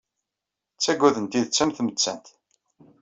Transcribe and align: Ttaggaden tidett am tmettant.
Ttaggaden 0.75 1.25
tidett 1.27 1.63
am 1.63 1.71
tmettant. 1.77 2.25